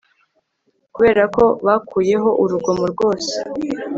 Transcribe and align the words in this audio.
Kuberako 0.93 1.43
bakuyeho 1.65 2.29
urugomo 2.43 2.85
rwose 2.93 3.33